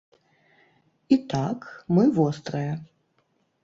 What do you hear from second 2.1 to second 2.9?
вострыя.